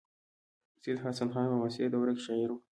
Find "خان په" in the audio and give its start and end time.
1.33-1.55